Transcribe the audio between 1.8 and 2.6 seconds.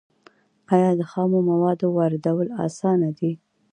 واردول